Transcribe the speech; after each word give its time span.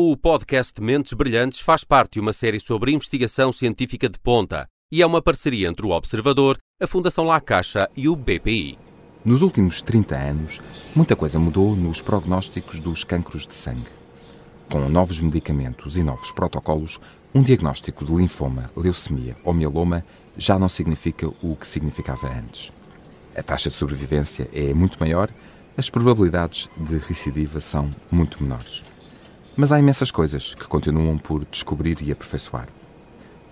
O 0.00 0.16
podcast 0.16 0.80
Mentes 0.80 1.12
Brilhantes 1.12 1.58
faz 1.58 1.82
parte 1.82 2.12
de 2.12 2.20
uma 2.20 2.32
série 2.32 2.60
sobre 2.60 2.92
investigação 2.92 3.52
científica 3.52 4.08
de 4.08 4.16
ponta 4.16 4.68
e 4.92 5.02
é 5.02 5.06
uma 5.06 5.20
parceria 5.20 5.66
entre 5.66 5.84
o 5.84 5.90
Observador, 5.90 6.56
a 6.80 6.86
Fundação 6.86 7.24
La 7.24 7.40
Caixa 7.40 7.90
e 7.96 8.08
o 8.08 8.14
BPI. 8.14 8.78
Nos 9.24 9.42
últimos 9.42 9.82
30 9.82 10.14
anos, 10.14 10.60
muita 10.94 11.16
coisa 11.16 11.40
mudou 11.40 11.74
nos 11.74 12.00
prognósticos 12.00 12.78
dos 12.78 13.02
cancros 13.02 13.44
de 13.44 13.54
sangue. 13.54 13.90
Com 14.70 14.88
novos 14.88 15.20
medicamentos 15.20 15.96
e 15.96 16.04
novos 16.04 16.30
protocolos, 16.30 17.00
um 17.34 17.42
diagnóstico 17.42 18.04
de 18.04 18.12
linfoma, 18.12 18.70
leucemia 18.76 19.36
ou 19.42 19.52
mieloma 19.52 20.04
já 20.36 20.56
não 20.60 20.68
significa 20.68 21.26
o 21.42 21.56
que 21.56 21.66
significava 21.66 22.28
antes. 22.28 22.72
A 23.34 23.42
taxa 23.42 23.68
de 23.68 23.74
sobrevivência 23.74 24.48
é 24.54 24.72
muito 24.72 24.96
maior, 25.00 25.28
as 25.76 25.90
probabilidades 25.90 26.70
de 26.76 26.98
recidiva 26.98 27.58
são 27.58 27.92
muito 28.12 28.40
menores. 28.40 28.84
Mas 29.60 29.72
há 29.72 29.78
imensas 29.80 30.12
coisas 30.12 30.54
que 30.54 30.68
continuam 30.68 31.18
por 31.18 31.44
descobrir 31.44 32.00
e 32.00 32.12
aperfeiçoar. 32.12 32.68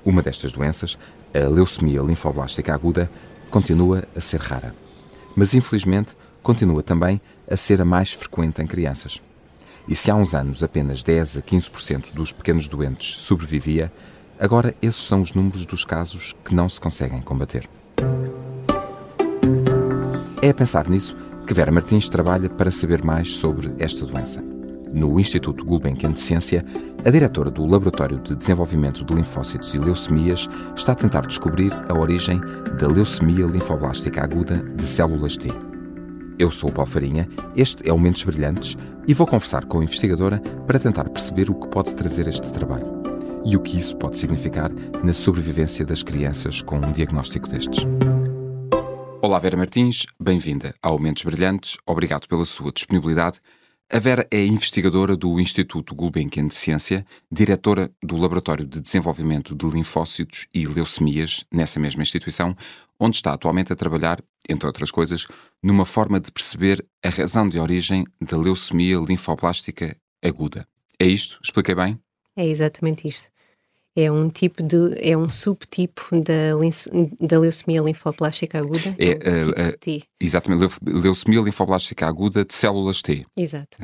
Uma 0.04 0.22
destas 0.22 0.52
doenças, 0.52 0.96
a 1.34 1.48
leucemia 1.48 2.00
linfoblástica 2.00 2.72
aguda, 2.72 3.10
continua 3.50 4.04
a 4.14 4.20
ser 4.20 4.40
rara. 4.40 4.72
Mas 5.34 5.52
infelizmente 5.52 6.16
continua 6.44 6.80
também 6.80 7.20
a 7.50 7.56
ser 7.56 7.80
a 7.80 7.84
mais 7.84 8.12
frequente 8.12 8.62
em 8.62 8.68
crianças. 8.68 9.20
E 9.88 9.96
se 9.96 10.08
há 10.08 10.14
uns 10.14 10.32
anos 10.32 10.62
apenas 10.62 11.02
10 11.02 11.38
a 11.38 11.42
15% 11.42 12.12
dos 12.14 12.30
pequenos 12.30 12.68
doentes 12.68 13.16
sobrevivia, 13.16 13.92
agora 14.38 14.76
esses 14.80 15.02
são 15.02 15.22
os 15.22 15.32
números 15.32 15.66
dos 15.66 15.84
casos 15.84 16.36
que 16.44 16.54
não 16.54 16.68
se 16.68 16.80
conseguem 16.80 17.20
combater. 17.20 17.68
É 20.40 20.50
a 20.50 20.54
pensar 20.54 20.88
nisso 20.88 21.16
que 21.44 21.52
Vera 21.52 21.72
Martins 21.72 22.08
trabalha 22.08 22.48
para 22.48 22.70
saber 22.70 23.02
mais 23.02 23.38
sobre 23.38 23.74
esta 23.80 24.06
doença. 24.06 24.55
No 24.96 25.20
Instituto 25.20 25.62
Gulbenkian 25.62 26.12
de 26.12 26.20
Ciência, 26.20 26.64
a 27.04 27.10
diretora 27.10 27.50
do 27.50 27.66
Laboratório 27.66 28.18
de 28.18 28.34
Desenvolvimento 28.34 29.04
de 29.04 29.12
Linfócitos 29.12 29.74
e 29.74 29.78
Leucemias 29.78 30.48
está 30.74 30.92
a 30.92 30.94
tentar 30.94 31.26
descobrir 31.26 31.70
a 31.86 31.92
origem 31.92 32.40
da 32.80 32.88
leucemia 32.88 33.44
linfoblástica 33.44 34.24
aguda 34.24 34.56
de 34.74 34.84
células 34.84 35.36
T. 35.36 35.50
Eu 36.38 36.50
sou 36.50 36.70
o 36.70 36.72
Paulo 36.72 36.90
Farinha, 36.90 37.28
este 37.54 37.86
é 37.86 37.92
o 37.92 37.98
Mentes 37.98 38.22
Brilhantes 38.22 38.74
e 39.06 39.12
vou 39.12 39.26
conversar 39.26 39.66
com 39.66 39.80
a 39.80 39.84
investigadora 39.84 40.40
para 40.66 40.78
tentar 40.78 41.10
perceber 41.10 41.50
o 41.50 41.54
que 41.54 41.68
pode 41.68 41.94
trazer 41.94 42.26
este 42.26 42.50
trabalho 42.50 42.86
e 43.44 43.54
o 43.54 43.60
que 43.60 43.76
isso 43.76 43.94
pode 43.98 44.16
significar 44.16 44.72
na 45.04 45.12
sobrevivência 45.12 45.84
das 45.84 46.02
crianças 46.02 46.62
com 46.62 46.78
um 46.78 46.90
diagnóstico 46.90 47.50
destes. 47.50 47.86
Olá, 49.20 49.38
Vera 49.38 49.58
Martins, 49.58 50.06
bem-vinda 50.18 50.74
ao 50.82 50.98
Mentes 50.98 51.22
Brilhantes, 51.22 51.76
obrigado 51.84 52.26
pela 52.26 52.46
sua 52.46 52.72
disponibilidade. 52.72 53.40
A 53.88 54.00
Vera 54.00 54.26
é 54.32 54.44
investigadora 54.44 55.16
do 55.16 55.38
Instituto 55.40 55.94
Gulbenkian 55.94 56.48
de 56.48 56.56
Ciência, 56.56 57.06
diretora 57.30 57.88
do 58.02 58.16
Laboratório 58.16 58.66
de 58.66 58.80
Desenvolvimento 58.80 59.54
de 59.54 59.64
Linfócitos 59.64 60.48
e 60.52 60.66
Leucemias, 60.66 61.44
nessa 61.52 61.78
mesma 61.78 62.02
instituição, 62.02 62.56
onde 62.98 63.14
está 63.14 63.32
atualmente 63.32 63.72
a 63.72 63.76
trabalhar, 63.76 64.20
entre 64.48 64.66
outras 64.66 64.90
coisas, 64.90 65.28
numa 65.62 65.86
forma 65.86 66.18
de 66.18 66.32
perceber 66.32 66.84
a 67.00 67.08
razão 67.08 67.48
de 67.48 67.60
origem 67.60 68.04
da 68.20 68.36
leucemia 68.36 68.98
linfoblástica 68.98 69.96
aguda. 70.20 70.66
É 70.98 71.06
isto? 71.06 71.38
Expliquei 71.40 71.76
bem? 71.76 71.96
É 72.34 72.44
exatamente 72.44 73.06
isto. 73.06 73.30
É 73.96 74.12
um 74.12 74.28
tipo 74.28 74.62
de, 74.62 74.94
é 75.00 75.16
um 75.16 75.30
subtipo 75.30 76.08
da, 76.20 76.52
da 77.18 77.38
leucemia 77.38 77.80
linfoblástica 77.80 78.58
aguda. 78.58 78.94
É, 78.98 79.12
uh, 79.12 79.46
tipo 79.46 79.60
uh, 79.60 79.78
T. 79.78 80.02
Exatamente, 80.20 80.76
leucemia 80.84 81.40
linfoblástica 81.40 82.06
aguda 82.06 82.44
de 82.44 82.52
células 82.52 83.00
T. 83.00 83.24
Exato. 83.36 83.78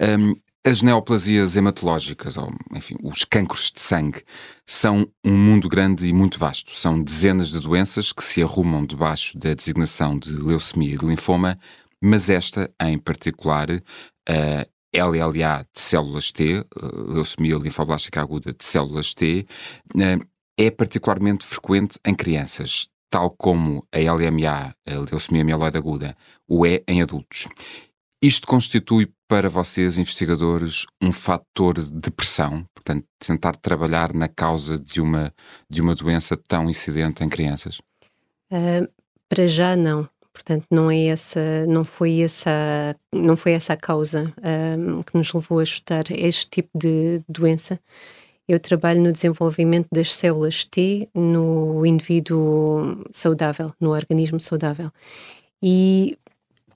Um, 0.00 0.34
as 0.66 0.82
neoplasias 0.82 1.56
hematológicas, 1.56 2.36
ou 2.36 2.52
enfim, 2.74 2.96
os 3.00 3.24
cancros 3.24 3.70
de 3.70 3.80
sangue, 3.80 4.24
são 4.66 5.06
um 5.24 5.32
mundo 5.32 5.68
grande 5.68 6.08
e 6.08 6.12
muito 6.12 6.40
vasto. 6.40 6.74
São 6.74 7.00
dezenas 7.00 7.50
de 7.50 7.60
doenças 7.60 8.12
que 8.12 8.24
se 8.24 8.42
arrumam 8.42 8.84
debaixo 8.84 9.38
da 9.38 9.54
designação 9.54 10.18
de 10.18 10.32
leucemia 10.32 10.94
e 10.94 10.98
de 10.98 11.06
linfoma, 11.06 11.56
mas 12.02 12.28
esta, 12.28 12.68
em 12.82 12.98
particular, 12.98 13.70
uh, 13.70 14.75
LLA 14.94 15.66
de 15.74 15.80
células 15.80 16.30
T, 16.30 16.58
eh, 16.58 16.64
leucemia 17.08 17.56
linfoblástica 17.56 18.20
aguda 18.20 18.52
de 18.52 18.64
células 18.64 19.14
T, 19.14 19.46
eh, 19.98 20.18
é 20.58 20.70
particularmente 20.70 21.44
frequente 21.44 21.98
em 22.04 22.14
crianças, 22.14 22.88
tal 23.10 23.30
como 23.30 23.86
a 23.92 23.98
LMA, 23.98 24.74
a 24.86 24.98
leucemia 25.10 25.44
mieloide 25.44 25.76
aguda, 25.76 26.16
o 26.48 26.66
é 26.66 26.82
em 26.88 27.02
adultos. 27.02 27.46
Isto 28.22 28.46
constitui 28.46 29.12
para 29.28 29.50
vocês, 29.50 29.98
investigadores, 29.98 30.86
um 31.02 31.12
fator 31.12 31.74
de 31.80 32.10
pressão, 32.10 32.66
portanto, 32.74 33.06
tentar 33.18 33.56
trabalhar 33.56 34.14
na 34.14 34.28
causa 34.28 34.78
de 34.78 35.00
uma, 35.00 35.32
de 35.68 35.80
uma 35.82 35.94
doença 35.94 36.36
tão 36.36 36.70
incidente 36.70 37.22
em 37.22 37.28
crianças? 37.28 37.78
Uh, 38.50 38.88
para 39.28 39.46
já 39.46 39.76
não. 39.76 40.08
Portanto, 40.36 40.66
não 40.70 40.90
é 40.90 41.06
essa, 41.06 41.64
não 41.66 41.82
foi 41.82 42.20
essa, 42.20 42.94
não 43.10 43.38
foi 43.38 43.52
essa 43.52 43.72
a 43.72 43.76
causa 43.76 44.34
um, 44.78 45.02
que 45.02 45.16
nos 45.16 45.32
levou 45.32 45.60
a 45.60 45.62
estudar 45.62 46.04
este 46.10 46.46
tipo 46.50 46.68
de 46.78 47.22
doença. 47.26 47.80
Eu 48.46 48.60
trabalho 48.60 49.00
no 49.00 49.12
desenvolvimento 49.12 49.88
das 49.90 50.14
células 50.14 50.66
T 50.66 51.08
no 51.14 51.86
indivíduo 51.86 53.02
saudável, 53.12 53.72
no 53.80 53.92
organismo 53.92 54.38
saudável. 54.38 54.92
E 55.62 56.18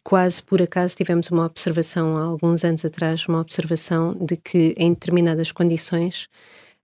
quase 0.02 0.42
por 0.42 0.62
acaso 0.62 0.96
tivemos 0.96 1.30
uma 1.30 1.44
observação 1.44 2.16
há 2.16 2.22
alguns 2.22 2.64
anos 2.64 2.82
atrás, 2.82 3.28
uma 3.28 3.42
observação 3.42 4.14
de 4.14 4.38
que 4.38 4.74
em 4.78 4.94
determinadas 4.94 5.52
condições 5.52 6.28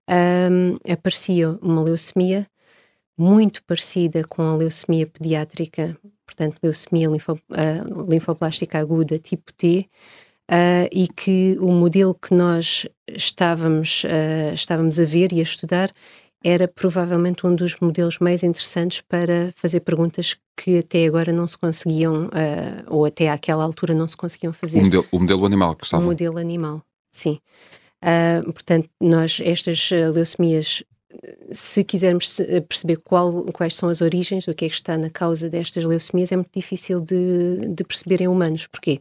um, 0.10 0.92
aparecia 0.92 1.52
uma 1.62 1.82
leucemia 1.82 2.46
muito 3.18 3.64
parecida 3.64 4.26
com 4.26 4.42
a 4.42 4.58
leucemia 4.58 5.08
pediátrica 5.08 5.98
portanto, 6.36 6.60
leucemia 6.62 7.08
linfo, 7.08 7.34
uh, 7.34 8.12
linfoblástica 8.12 8.78
aguda 8.78 9.18
tipo 9.18 9.54
T, 9.54 9.88
uh, 10.52 10.88
e 10.92 11.08
que 11.08 11.58
o 11.60 11.72
modelo 11.72 12.14
que 12.14 12.34
nós 12.34 12.86
estávamos, 13.10 14.04
uh, 14.04 14.54
estávamos 14.54 15.00
a 15.00 15.06
ver 15.06 15.32
e 15.32 15.40
a 15.40 15.44
estudar 15.44 15.92
era 16.44 16.68
provavelmente 16.68 17.48
um 17.48 17.56
dos 17.56 17.80
modelos 17.80 18.20
mais 18.20 18.44
interessantes 18.44 19.02
para 19.02 19.52
fazer 19.56 19.80
perguntas 19.80 20.36
que 20.56 20.78
até 20.78 21.06
agora 21.06 21.34
não 21.34 21.48
se 21.48 21.58
conseguiam, 21.58 22.30
ou 22.86 23.04
até 23.04 23.32
àquela 23.32 23.64
altura 23.64 23.96
não 23.96 24.08
se 24.08 24.16
conseguiam 24.16 24.54
fazer. 24.54 24.78
O 24.78 24.84
modelo, 24.84 25.08
o 25.12 25.20
modelo 25.20 25.46
animal 25.48 25.76
que 25.76 25.86
estava? 25.86 26.04
O 26.04 26.06
modelo 26.06 26.38
animal, 26.38 26.84
sim. 27.12 27.40
portanto, 28.44 28.88
nós, 29.02 29.42
estas 29.44 29.90
leucemias 29.90 30.84
se 31.52 31.84
quisermos 31.84 32.40
eh, 32.40 32.62
perceber 32.62 32.98
qual, 32.98 33.44
quais 33.54 33.76
são 33.76 33.90
as 33.90 34.02
origens, 34.02 34.48
o 34.48 34.54
que 34.54 34.66
é 34.66 34.70
que 34.70 34.76
está 34.76 34.98
na 34.98 35.10
causa 35.10 35.50
destas 35.50 35.84
leucemias, 35.84 36.32
é 36.32 36.36
muito 36.36 36.52
difícil 36.54 37.02
de, 37.02 37.68
de 37.68 37.84
perceber 37.84 38.22
em 38.22 38.28
humanos. 38.28 38.68
Porquê? 38.68 39.00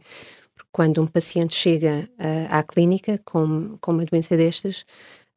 Porque 0.55 0.69
quando 0.71 1.01
um 1.01 1.07
paciente 1.07 1.55
chega 1.55 2.09
uh, 2.19 2.47
à 2.49 2.63
clínica 2.63 3.19
com, 3.23 3.77
com 3.79 3.91
uma 3.91 4.05
doença 4.05 4.35
destas, 4.37 4.85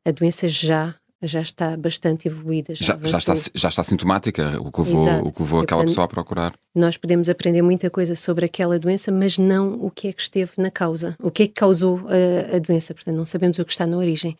a 0.05 0.11
doença 0.11 0.49
já 0.49 0.94
já 1.22 1.41
está 1.41 1.77
bastante 1.77 2.28
evoluída. 2.28 2.75
Já, 2.75 2.97
já, 3.03 3.09
já, 3.09 3.19
está, 3.19 3.34
já 3.55 3.69
está 3.69 3.83
sintomática, 3.83 4.61
o 4.61 4.71
que 4.71 4.81
levou, 4.83 5.27
o 5.27 5.33
que 5.33 5.43
levou 5.43 5.61
aquela 5.61 5.81
portanto, 5.81 5.87
pessoa 5.88 6.05
a 6.05 6.09
procurar. 6.09 6.55
Nós 6.75 6.97
podemos 6.97 7.28
aprender 7.28 7.61
muita 7.62 7.91
coisa 7.91 8.15
sobre 8.15 8.47
aquela 8.47 8.78
doença, 8.78 9.11
mas 9.11 9.37
não 9.37 9.75
o 9.84 9.91
que 9.91 10.09
é 10.09 10.12
que 10.12 10.22
esteve 10.22 10.53
na 10.59 10.71
causa, 10.71 11.17
o 11.21 11.31
que 11.31 11.43
é 11.43 11.47
que 11.49 11.55
causou 11.55 12.03
a, 12.06 12.56
a 12.56 12.59
doença. 12.61 12.94
Portanto, 12.94 13.17
não 13.17 13.27
sabemos 13.27 13.59
o 13.59 13.65
que 13.65 13.72
está 13.72 13.87
na 13.87 13.97
origem. 13.97 14.38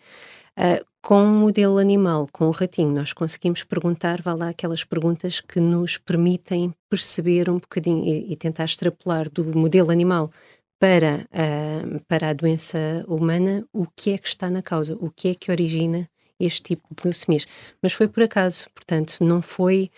Uh, 0.59 0.85
com 1.01 1.23
o 1.23 1.29
modelo 1.29 1.79
animal, 1.79 2.29
com 2.33 2.49
o 2.49 2.51
ratinho, 2.51 2.93
nós 2.93 3.13
conseguimos 3.13 3.63
perguntar, 3.63 4.21
vá 4.21 4.35
lá, 4.35 4.49
aquelas 4.49 4.83
perguntas 4.83 5.41
que 5.41 5.61
nos 5.61 5.97
permitem 5.97 6.75
perceber 6.91 7.49
um 7.49 7.59
bocadinho 7.59 8.05
e, 8.05 8.33
e 8.33 8.37
tentar 8.37 8.65
extrapolar 8.65 9.31
do 9.31 9.45
modelo 9.57 9.93
animal 9.93 10.33
para, 10.79 11.27
uh, 11.33 12.01
para 12.09 12.31
a 12.31 12.33
doença 12.33 13.05
humana 13.07 13.65
o 13.73 13.87
que 13.87 14.11
é 14.11 14.19
que 14.19 14.27
está 14.27 14.51
na 14.51 14.61
causa, 14.61 14.97
o 15.01 15.11
que 15.11 15.29
é 15.29 15.35
que 15.35 15.53
origina 15.53 16.11
este 16.41 16.63
tipo 16.63 16.87
de 16.93 17.05
leucemias. 17.05 17.47
Mas 17.81 17.93
foi 17.93 18.09
por 18.09 18.25
acaso, 18.25 18.67
portanto, 18.75 19.17
não 19.23 19.41
foi 19.41 19.91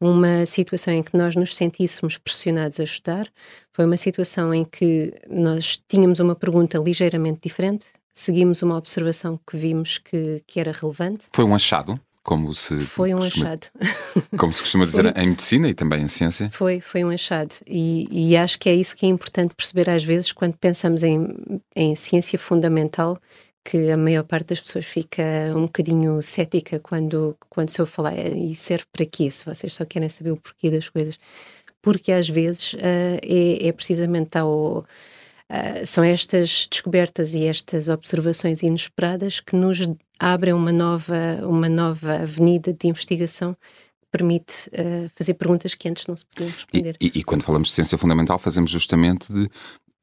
uma 0.00 0.44
situação 0.46 0.92
em 0.92 1.02
que 1.02 1.16
nós 1.16 1.36
nos 1.36 1.56
sentíssemos 1.56 2.18
pressionados 2.18 2.80
a 2.80 2.84
estudar, 2.84 3.30
foi 3.72 3.86
uma 3.86 3.96
situação 3.96 4.52
em 4.52 4.64
que 4.64 5.14
nós 5.28 5.82
tínhamos 5.88 6.20
uma 6.20 6.34
pergunta 6.34 6.78
ligeiramente 6.78 7.40
diferente, 7.42 7.86
seguimos 8.16 8.62
uma 8.62 8.78
observação 8.78 9.38
que 9.46 9.58
vimos 9.58 9.98
que, 9.98 10.42
que 10.46 10.58
era 10.58 10.72
relevante. 10.72 11.26
Foi 11.32 11.44
um 11.44 11.54
achado? 11.54 12.00
Como 12.22 12.52
se 12.54 12.80
foi 12.80 13.14
um 13.14 13.18
costuma, 13.18 13.46
achado. 13.46 13.66
Como 14.36 14.52
se 14.52 14.60
costuma 14.62 14.84
dizer 14.84 15.12
foi, 15.12 15.22
em 15.22 15.28
medicina 15.28 15.68
e 15.68 15.74
também 15.74 16.02
em 16.02 16.08
ciência? 16.08 16.50
Foi, 16.50 16.80
foi 16.80 17.04
um 17.04 17.10
achado. 17.10 17.54
E, 17.68 18.08
e, 18.10 18.36
acho 18.36 18.58
que 18.58 18.68
é 18.68 18.74
isso 18.74 18.96
que 18.96 19.06
é 19.06 19.08
importante 19.08 19.54
perceber 19.54 19.88
às 19.88 20.02
vezes 20.02 20.32
quando 20.32 20.56
pensamos 20.56 21.04
em, 21.04 21.28
em 21.76 21.94
ciência 21.94 22.36
fundamental, 22.36 23.20
que 23.62 23.92
a 23.92 23.96
maior 23.96 24.24
parte 24.24 24.48
das 24.48 24.60
pessoas 24.60 24.86
fica 24.86 25.22
um 25.54 25.62
bocadinho 25.62 26.20
cética 26.20 26.80
quando, 26.80 27.36
quando 27.48 27.68
se 27.68 27.80
eu 27.80 27.86
falar 27.86 28.16
e 28.16 28.54
serve 28.56 28.86
para 28.92 29.06
quê? 29.06 29.30
Se 29.30 29.44
vocês 29.44 29.72
só 29.74 29.84
querem 29.84 30.08
saber 30.08 30.32
o 30.32 30.36
porquê 30.36 30.68
das 30.68 30.88
coisas. 30.88 31.18
Porque 31.82 32.10
às 32.10 32.28
vezes 32.28 32.72
uh, 32.72 33.20
é, 33.22 33.68
é 33.68 33.72
precisamente 33.72 34.36
ao 34.36 34.84
Uh, 35.50 35.86
são 35.86 36.02
estas 36.02 36.66
descobertas 36.70 37.32
e 37.32 37.44
estas 37.44 37.88
observações 37.88 38.62
inesperadas 38.62 39.38
que 39.38 39.54
nos 39.54 39.78
abrem 40.18 40.52
uma 40.52 40.72
nova, 40.72 41.40
uma 41.44 41.68
nova 41.68 42.22
avenida 42.22 42.72
de 42.72 42.88
investigação 42.88 43.54
que 43.54 44.08
permite 44.10 44.68
uh, 44.70 45.08
fazer 45.14 45.34
perguntas 45.34 45.74
que 45.74 45.88
antes 45.88 46.06
não 46.08 46.16
se 46.16 46.24
podiam 46.26 46.50
responder. 46.50 46.96
E, 47.00 47.06
e, 47.06 47.18
e, 47.20 47.24
quando 47.24 47.44
falamos 47.44 47.68
de 47.68 47.74
ciência 47.74 47.96
fundamental, 47.96 48.38
fazemos 48.38 48.70
justamente 48.72 49.32
de, 49.32 49.48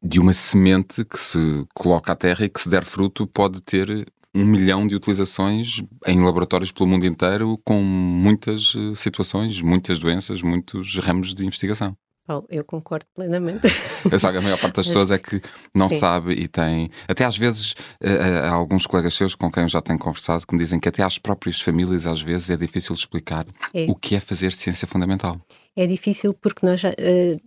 de 0.02 0.20
uma 0.20 0.32
semente 0.32 1.04
que 1.04 1.20
se 1.20 1.66
coloca 1.74 2.14
à 2.14 2.16
terra 2.16 2.46
e 2.46 2.50
que, 2.50 2.62
se 2.62 2.70
der 2.70 2.86
fruto, 2.86 3.28
pode 3.28 3.62
ter 3.62 4.06
um 4.36 4.46
milhão 4.46 4.88
de 4.88 4.96
utilizações 4.96 5.84
em 6.08 6.24
laboratórios 6.24 6.72
pelo 6.72 6.90
mundo 6.90 7.06
inteiro, 7.06 7.60
com 7.64 7.82
muitas 7.84 8.74
eh, 8.76 8.96
situações, 8.96 9.62
muitas 9.62 10.00
doenças, 10.00 10.42
muitos 10.42 10.98
ramos 10.98 11.34
de 11.34 11.46
investigação. 11.46 11.96
Paulo, 12.26 12.48
eu 12.50 12.64
concordo 12.64 13.06
plenamente. 13.14 13.68
Eu 14.10 14.18
sei 14.18 14.32
que 14.32 14.38
a 14.38 14.42
maior 14.42 14.60
parte 14.60 14.76
das 14.76 14.88
pessoas 14.88 15.12
é 15.12 15.18
que 15.18 15.42
não 15.76 15.90
Sim. 15.90 16.00
sabe 16.00 16.34
e 16.34 16.48
tem. 16.48 16.90
Até 17.08 17.26
às 17.26 17.38
vezes, 17.38 17.74
uh, 18.02 18.46
há 18.46 18.52
alguns 18.52 18.88
colegas 18.88 19.14
seus 19.14 19.36
com 19.36 19.52
quem 19.52 19.64
eu 19.64 19.70
já 19.70 19.82
tenho 19.82 20.00
conversado 20.00 20.46
que 20.46 20.54
me 20.54 20.60
dizem 20.60 20.80
que 20.80 20.88
até 20.88 21.04
às 21.04 21.18
próprias 21.18 21.60
famílias, 21.60 22.08
às 22.08 22.22
vezes, 22.22 22.50
é 22.50 22.58
difícil 22.58 22.96
explicar 22.96 23.46
é. 23.74 23.86
o 23.90 23.96
que 23.96 24.16
é 24.16 24.20
fazer 24.20 24.54
ciência 24.54 24.88
fundamental. 24.88 25.40
É 25.76 25.88
difícil 25.88 26.34
porque 26.34 26.66
nós 26.66 26.84
uh, 26.84 26.90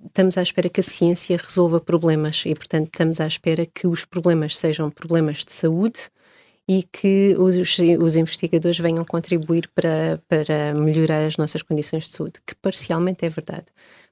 estamos 0.07 0.37
à 0.37 0.43
espera 0.43 0.69
que 0.69 0.81
a 0.81 0.83
ciência 0.83 1.39
resolva 1.43 1.81
problemas 1.81 2.43
e, 2.45 2.55
portanto, 2.55 2.87
estamos 2.87 3.21
à 3.21 3.27
espera 3.27 3.65
que 3.67 3.87
os 3.87 4.05
problemas 4.05 4.57
sejam 4.57 4.91
problemas 4.91 5.45
de 5.45 5.53
saúde 5.53 6.01
e 6.69 6.83
que 6.83 7.35
os, 7.39 7.57
os 8.01 8.17
investigadores 8.17 8.79
venham 8.79 9.05
contribuir 9.05 9.71
para, 9.75 10.21
para 10.29 10.75
melhorar 10.75 11.25
as 11.25 11.37
nossas 11.37 11.63
condições 11.63 12.05
de 12.05 12.11
saúde, 12.11 12.41
que 12.45 12.55
parcialmente 12.57 13.25
é 13.25 13.29
verdade 13.29 13.67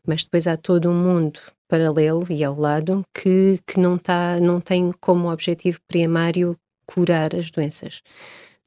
mas 0.06 0.24
depois 0.24 0.46
há 0.46 0.56
todo 0.56 0.90
um 0.90 0.94
mundo 0.94 1.40
paralelo 1.68 2.26
e 2.30 2.44
ao 2.44 2.54
lado 2.54 3.04
que, 3.14 3.58
que 3.66 3.80
não, 3.80 3.98
tá, 3.98 4.38
não 4.40 4.60
tem 4.60 4.92
como 5.00 5.30
objetivo 5.30 5.78
primário 5.88 6.56
curar 6.86 7.34
as 7.34 7.50
doenças. 7.50 8.02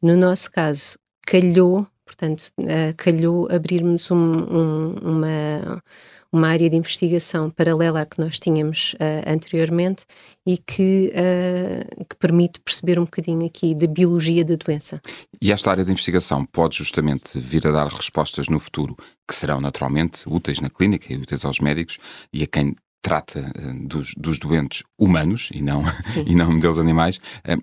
No 0.01 0.16
nosso 0.16 0.51
caso, 0.51 0.98
calhou, 1.25 1.88
portanto, 2.06 2.51
uh, 2.60 2.94
calhou 2.98 3.48
abrirmos 3.51 4.10
um, 4.12 4.16
um, 4.18 4.94
uma 5.01 5.84
uma 6.31 6.47
área 6.50 6.69
de 6.69 6.75
investigação 6.75 7.50
paralela 7.50 8.01
à 8.01 8.06
que 8.06 8.19
nós 8.19 8.39
tínhamos 8.39 8.94
uh, 8.94 9.29
anteriormente 9.29 10.06
e 10.45 10.57
que, 10.57 11.12
uh, 11.13 12.06
que 12.06 12.15
permite 12.18 12.59
perceber 12.59 13.00
um 13.00 13.06
bocadinho 13.06 13.45
aqui 13.45 13.74
da 13.74 13.88
biologia 13.88 14.44
da 14.44 14.56
doença. 14.56 15.01
E 15.41 15.51
esta 15.51 15.71
área 15.71 15.85
de 15.85 15.91
investigação 15.91 16.45
pode 16.45 16.77
justamente 16.77 17.39
vir 17.39 17.65
a 17.68 17.71
dar 17.71 17.88
respostas 17.88 18.47
no 18.47 18.59
futuro 18.59 18.95
que 19.27 19.35
serão 19.35 19.59
naturalmente 19.59 20.24
úteis 20.27 20.59
na 20.59 20.69
clínica 20.69 21.12
e 21.13 21.18
úteis 21.18 21.44
aos 21.45 21.59
médicos 21.59 21.97
e 22.31 22.44
a 22.44 22.47
quem 22.47 22.75
trata 23.01 23.51
uh, 23.57 23.88
dos, 23.88 24.13
dos, 24.18 24.39
doentes 24.39 24.83
humanos 24.97 25.50
e 25.53 25.62
não, 25.62 25.83
e 26.25 26.35
não 26.35 26.51
modelos 26.51 26.80
animais, 26.80 27.19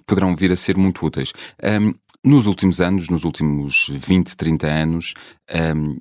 poderão 0.06 0.34
vir 0.34 0.52
a 0.52 0.56
ser 0.56 0.76
muito 0.76 1.04
úteis. 1.04 1.32
Um, 1.62 1.94
nos 2.24 2.46
últimos 2.46 2.80
anos, 2.80 3.10
nos 3.10 3.24
últimos 3.24 3.90
20, 3.92 4.34
30 4.34 4.66
anos, 4.66 5.12
um, 5.76 6.00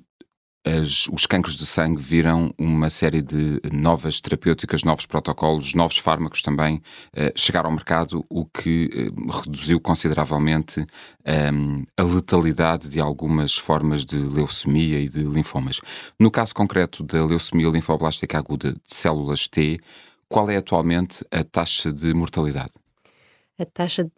as, 0.64 1.06
os 1.12 1.26
cancros 1.26 1.56
de 1.56 1.66
sangue 1.66 2.00
viram 2.00 2.52
uma 2.56 2.88
série 2.88 3.20
de 3.20 3.60
novas 3.70 4.18
terapêuticas, 4.20 4.82
novos 4.82 5.04
protocolos, 5.04 5.74
novos 5.74 5.98
fármacos 5.98 6.40
também 6.40 6.76
uh, 6.76 7.38
chegar 7.38 7.66
ao 7.66 7.70
mercado, 7.70 8.24
o 8.30 8.46
que 8.46 9.12
uh, 9.14 9.30
reduziu 9.30 9.78
consideravelmente 9.78 10.80
um, 10.80 10.86
ehm, 11.24 11.84
a 11.96 12.02
letalidade 12.02 12.88
de 12.88 12.98
algumas 12.98 13.56
formas 13.56 14.04
de 14.06 14.16
leucemia 14.16 15.00
e 15.00 15.08
de 15.08 15.22
linfomas. 15.22 15.80
No 16.18 16.30
caso 16.30 16.54
concreto 16.54 17.04
da 17.04 17.24
leucemia 17.24 17.68
linfoblástica 17.68 18.38
aguda 18.38 18.72
de 18.72 18.80
células 18.86 19.46
T, 19.46 19.78
qual 20.28 20.50
é 20.50 20.56
atualmente 20.56 21.24
a 21.30 21.44
taxa 21.44 21.92
de 21.92 22.14
mortalidade? 22.14 22.72
a 23.58 23.64
taxa, 23.64 24.10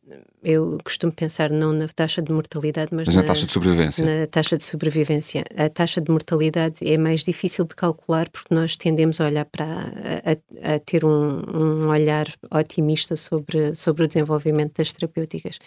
eu 0.43 0.79
costumo 0.85 1.13
pensar 1.13 1.51
não 1.51 1.73
na 1.73 1.89
taxa 1.89 2.23
de 2.23 2.33
mortalidade, 2.33 2.95
mas, 2.95 3.07
mas 3.07 3.17
na, 3.17 3.23
na, 3.23 3.29
taxa 3.29 3.47
de 3.47 3.53
sobrevivência. 3.53 4.05
Na 4.05 4.27
taxa 4.27 4.59
de 4.59 4.65
sobrevivência. 4.65 5.45
A 5.57 5.69
taxa 5.69 6.01
de 6.01 6.11
mortalidade 6.11 6.77
é 6.83 6.97
mais 6.97 7.23
difícil 7.23 7.65
de 7.65 7.75
calcular 7.75 8.29
porque 8.29 8.55
nós 8.55 8.77
tendemos 8.77 9.21
a 9.21 9.27
olhar 9.27 9.45
para, 9.45 9.65
a, 9.65 10.75
a 10.75 10.79
ter 10.79 11.05
um, 11.05 11.43
um, 11.55 11.89
olhar 11.89 12.27
otimista 12.51 13.17
sobre, 13.17 13.75
sobre 13.75 14.05
o 14.05 14.09
desenvolvimento 14.09 14.79
das 14.79 14.93
terapêuticas. 14.93 15.59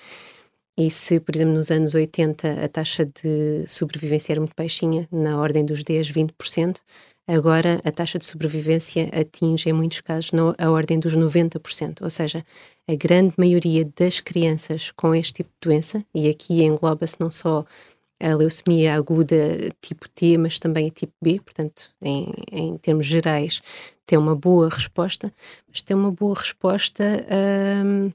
E 0.78 0.90
se, 0.90 1.20
por 1.20 1.36
exemplo, 1.36 1.56
nos 1.56 1.72
anos 1.72 1.94
80 1.94 2.64
a 2.64 2.68
taxa 2.70 3.06
de 3.06 3.66
sobrevivência 3.68 4.32
era 4.32 4.40
muito 4.40 4.54
baixinha, 4.58 5.08
na 5.12 5.38
ordem 5.38 5.66
dos 5.66 5.84
10, 5.84 6.12
20%, 6.12 6.78
Agora, 7.30 7.80
a 7.84 7.92
taxa 7.92 8.18
de 8.18 8.26
sobrevivência 8.26 9.08
atinge, 9.14 9.70
em 9.70 9.74
muitos 9.74 10.02
casos, 10.02 10.32
a 10.58 10.72
ordem 10.72 11.00
dos 11.00 11.16
90%, 11.16 12.02
ou 12.02 12.10
seja, 12.10 12.44
a 12.90 12.96
grande 12.96 13.36
maioria 13.38 13.88
das 13.96 14.20
crianças 14.20 14.90
com 14.92 15.14
este 15.14 15.34
tipo 15.34 15.50
de 15.62 15.70
doença, 15.70 16.04
e 16.14 16.28
aqui 16.28 16.64
engloba-se 16.64 17.20
não 17.20 17.30
só 17.30 17.64
a 18.20 18.36
leucemia 18.36 18.96
aguda 18.96 19.70
tipo 19.80 20.10
T, 20.10 20.40
mas 20.40 20.58
também 20.58 20.88
a 20.88 20.90
tipo 20.90 21.14
B, 21.22 21.40
portanto, 21.40 21.92
em, 22.04 22.34
em 22.52 22.78
termos 22.78 23.06
gerais, 23.06 23.62
tem 24.08 24.18
uma 24.18 24.36
boa 24.36 24.70
resposta, 24.70 25.32
mas 25.68 25.84
tem 25.84 25.96
uma 25.96 26.12
boa 26.12 26.36
resposta 26.36 27.04
um, 27.86 28.10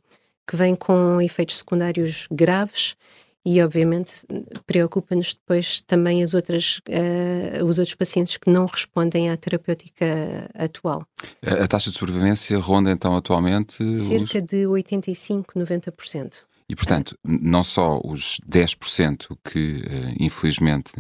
que 0.45 0.57
vem 0.57 0.75
com 0.75 1.21
efeitos 1.23 1.59
secundários 1.59 2.27
graves 2.31 2.97
e 3.45 3.63
obviamente 3.63 4.27
preocupa-nos 4.67 5.35
depois 5.35 5.83
também 5.87 6.23
as 6.23 6.33
outras, 6.33 6.81
uh, 6.89 7.65
os 7.65 7.79
outros 7.79 7.95
pacientes 7.95 8.37
que 8.37 8.51
não 8.51 8.67
respondem 8.67 9.31
à 9.31 9.37
terapêutica 9.37 10.51
atual. 10.55 11.07
A, 11.45 11.65
a 11.65 11.69
taxa 11.69 11.91
de 11.91 11.97
sobrevivência 11.97 12.59
ronda 12.59 12.91
então 12.91 13.15
atualmente? 13.15 13.77
Cerca 13.97 14.39
os... 14.39 14.47
de 14.47 14.67
85, 14.67 15.59
90%. 15.59 16.43
E 16.69 16.75
portanto, 16.75 17.19
não 17.23 17.63
só 17.63 18.01
os 18.03 18.41
10% 18.49 19.37
que 19.45 19.83
uh, 19.83 20.17
infelizmente 20.19 20.93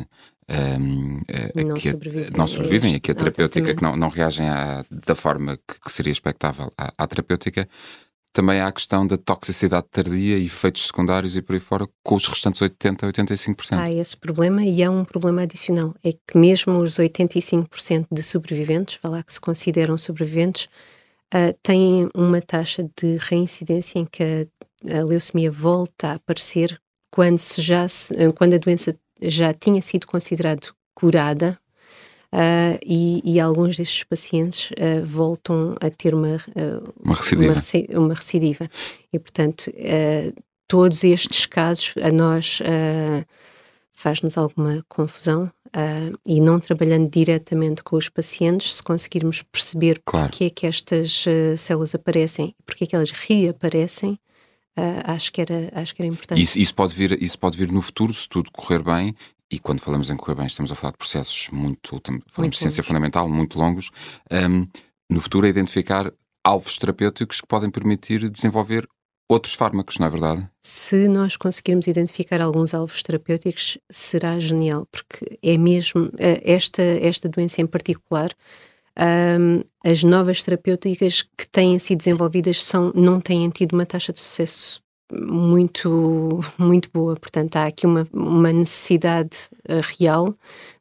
um, 0.47 1.21
ehm, 1.27 1.67
não, 1.67 1.75
que 1.75 1.89
sobrevivem, 1.89 2.31
não 2.37 2.47
sobrevivem, 2.47 2.95
e 2.95 3.01
que 3.01 3.11
a 3.11 3.15
terapêutica 3.15 3.75
que 3.75 3.83
não, 3.83 3.97
não 3.97 4.09
reagem 4.09 4.47
à, 4.47 4.85
da 4.91 5.15
forma 5.15 5.57
que, 5.57 5.81
que 5.81 5.91
seria 5.91 6.13
expectável 6.13 6.71
à, 6.77 6.93
à 6.99 7.07
terapêutica, 7.07 7.67
também 8.35 8.61
há 8.61 8.67
a 8.67 8.73
questão 8.73 9.07
da 9.07 9.17
toxicidade 9.17 9.87
tardia 9.91 10.37
e 10.37 10.47
efeitos 10.47 10.89
secundários 10.89 11.37
e 11.37 11.41
por 11.41 11.55
aí 11.55 11.61
fora, 11.61 11.89
com 12.03 12.17
os 12.17 12.27
restantes 12.27 12.61
80% 12.61 13.05
a 13.05 13.13
85%. 13.13 13.79
Há 13.79 13.93
esse 13.93 14.17
problema 14.17 14.65
e 14.65 14.83
há 14.83 14.91
um 14.91 15.05
problema 15.05 15.43
adicional, 15.43 15.95
é 16.03 16.13
que 16.13 16.37
mesmo 16.37 16.77
os 16.79 16.97
85% 16.99 18.09
de 18.11 18.23
sobreviventes, 18.25 18.99
lá 19.05 19.23
que 19.23 19.33
se 19.33 19.41
consideram 19.41 19.97
sobreviventes, 19.97 20.65
uh, 21.33 21.57
têm 21.63 22.09
uma 22.13 22.43
taxa 22.43 22.83
de 23.01 23.17
reincidência 23.19 24.01
em 24.01 24.05
que 24.05 24.23
a, 24.25 24.99
a 24.99 25.05
leucemia 25.05 25.51
volta 25.51 26.09
a 26.09 26.15
aparecer 26.15 26.79
quando, 27.13 27.39
se 27.39 27.63
já 27.63 27.89
se, 27.89 28.13
quando 28.33 28.55
a 28.55 28.59
doença 28.59 28.99
já 29.23 29.55
tinha 29.55 29.81
sido 29.81 30.09
considerada 30.09 30.67
curada 30.93 31.57
Uh, 32.35 32.77
e, 32.85 33.23
e, 33.25 33.39
alguns 33.39 33.77
destes 33.77 34.03
pacientes 34.03 34.69
uh, 34.73 35.07
voltam 35.07 35.77
a 35.81 35.89
ter 35.89 36.17
uma, 36.17 36.35
uh, 36.35 36.93
uma, 37.01 37.15
recidiva. 37.15 37.53
Uma, 37.53 38.01
uma, 38.01 38.15
recidiva. 38.15 38.69
E, 39.13 39.19
portanto, 39.21 39.73
todos 40.67 41.05
estes 41.05 41.47
casos 41.47 41.95
a 42.03 42.11
nós 42.11 42.59
faz-nos 43.93 44.37
alguma 44.37 44.85
confusão 44.89 45.49
e 46.27 46.41
não 46.41 46.59
trabalhando 46.59 47.09
diretamente 47.09 47.85
com 47.85 47.95
os 47.95 48.09
pacientes, 48.09 48.75
se 48.75 48.83
conseguirmos 48.83 49.43
perceber 49.43 50.03
claro. 50.05 50.29
porque 50.29 50.45
é 50.45 50.51
que 50.51 50.67
estas 50.67 51.25
células 51.57 51.95
aparecem 51.95 52.55
e 52.59 52.63
porque 52.65 52.83
é 52.83 52.87
que 52.89 52.97
elas 52.97 53.13
reaparecem, 53.13 54.19
acho, 55.05 55.33
que 55.33 55.41
era, 55.41 55.71
acho 55.73 55.95
que 55.95 56.03
era 56.03 56.09
importante. 56.09 56.41
Isso, 56.41 56.59
isso, 56.59 56.75
pode 56.75 56.95
vir, 56.95 57.23
isso 57.23 57.39
pode 57.39 57.57
vir 57.57 57.71
no 57.71 57.83
futuro, 57.83 58.13
se 58.13 58.29
tudo 58.29 58.51
correr 58.51 58.83
bem, 58.83 59.15
e 59.55 59.59
quando 59.61 59.81
falamos 59.81 60.11
em 60.11 60.17
correr 60.17 60.35
bem, 60.35 60.47
estamos 60.47 60.73
a 60.73 60.75
falar 60.75 60.91
de 60.91 60.99
processos 60.99 61.49
muito, 61.53 62.01
falamos 62.03 62.25
muito 62.37 62.53
de 62.55 62.59
ciência 62.59 62.81
longos. 62.81 62.87
fundamental, 62.89 63.29
muito 63.29 63.57
longos, 63.57 63.91
um, 64.33 64.67
no 65.09 65.21
futuro 65.21 65.47
a 65.47 65.49
identificar 65.49 66.13
alvos 66.43 66.77
terapêuticos 66.77 67.41
que 67.41 67.47
podem 67.47 67.71
permitir 67.71 68.29
desenvolver 68.29 68.89
outros 69.29 69.55
fármacos, 69.55 69.97
não 69.99 70.09
é 70.09 70.11
verdade? 70.11 70.49
Se 70.61 71.07
nós 71.07 71.37
conseguirmos 71.37 71.87
identificar 71.87 72.41
alguns 72.43 72.75
alvos 72.75 73.01
terapêuticos, 73.01 73.79
será 73.89 74.41
genial, 74.41 74.89
porque 74.91 75.39
é 75.41 75.57
mesmo 75.57 76.11
eh, 76.19 76.43
esta, 76.45 76.83
esta 76.83 77.29
doença 77.29 77.63
em 77.63 77.67
particular. 77.67 78.31
Um, 78.99 79.63
as 79.85 80.03
novas 80.03 80.43
terapêuticas 80.43 81.23
que 81.23 81.49
têm 81.51 81.79
sido 81.79 81.99
desenvolvidas 81.99 82.63
são, 82.63 82.93
não 82.95 83.21
têm 83.21 83.49
tido 83.51 83.75
uma 83.75 83.87
taxa 83.87 84.13
de 84.13 84.21
sucesso 84.21 84.84
muito, 85.23 86.41
muito 86.59 86.89
boa. 86.93 87.17
Portanto, 87.17 87.57
há 87.57 87.67
aqui 87.67 87.87
uma, 87.87 88.07
uma 88.13 88.53
necessidade 88.53 89.49
uh, 89.69 89.81
real 89.99 90.35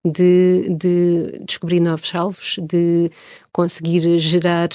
de, 0.06 0.68
de, 0.70 1.40
descobrir 1.46 1.80
novos 1.80 2.14
alvos, 2.14 2.56
de 2.62 3.10
conseguir 3.52 4.20
gerar 4.20 4.70